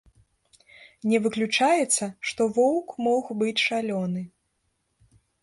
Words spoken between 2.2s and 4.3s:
што воўк мог быць шалёны.